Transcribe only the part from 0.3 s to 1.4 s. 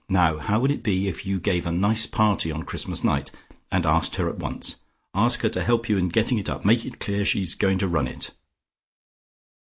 how would it be if you